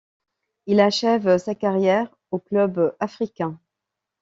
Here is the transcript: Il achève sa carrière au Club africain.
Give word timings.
Il 0.65 0.79
achève 0.79 1.37
sa 1.37 1.53
carrière 1.53 2.09
au 2.31 2.39
Club 2.39 2.95
africain. 2.99 3.59